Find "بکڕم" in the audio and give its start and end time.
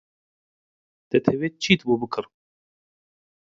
2.01-2.31